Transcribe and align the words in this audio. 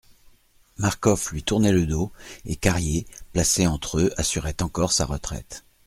Marcof 0.77 1.31
lui 1.31 1.43
tournait 1.43 1.71
le 1.71 1.85
dos, 1.85 2.11
et 2.45 2.55
Carrier 2.55 3.05
placé 3.33 3.67
entre 3.67 3.99
eux 3.99 4.11
assurait 4.17 4.63
encore 4.63 4.91
sa 4.93 5.05
retraite. 5.05 5.63